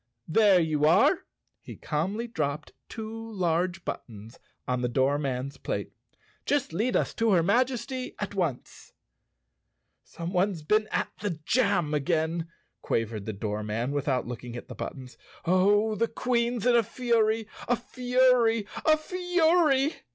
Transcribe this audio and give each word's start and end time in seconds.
"There 0.27 0.59
you 0.59 0.85
are." 0.85 1.27
He 1.61 1.75
calmly 1.75 2.25
dropped 2.25 2.71
two 2.89 3.31
large 3.33 3.85
but¬ 3.85 3.99
tons 4.07 4.39
on 4.67 4.81
the 4.81 4.89
doorman's 4.89 5.57
plate. 5.57 5.91
"Just 6.43 6.73
lead 6.73 6.95
us 6.95 7.13
to 7.13 7.33
her 7.33 7.43
Maj¬ 7.43 7.69
esty 7.69 8.15
at 8.17 8.33
once." 8.33 8.93
"Someone's 10.03 10.63
been 10.63 10.87
at 10.91 11.09
the 11.19 11.39
jam 11.45 11.93
again," 11.93 12.47
quavered 12.81 13.27
the 13.27 13.31
doorman 13.33 13.91
without 13.91 14.25
looking 14.25 14.55
at 14.55 14.67
the 14.69 14.73
buttons. 14.73 15.19
"Oh, 15.45 15.93
the 15.93 16.07
Queen's 16.07 16.65
in 16.65 16.75
a 16.75 16.81
fury—a 16.81 17.75
fury— 17.75 18.65
a 18.83 18.97
fury!" 18.97 19.97